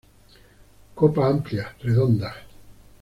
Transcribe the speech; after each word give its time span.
Copa 1.01 1.27
amplia, 1.27 1.67
redonda. 1.85 2.33